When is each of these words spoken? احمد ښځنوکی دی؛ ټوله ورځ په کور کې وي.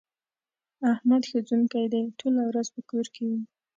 احمد 0.93 1.23
ښځنوکی 1.29 1.85
دی؛ 1.93 2.01
ټوله 2.19 2.41
ورځ 2.45 2.67
په 2.75 2.81
کور 2.89 3.05
کې 3.13 3.23
وي. 3.29 3.39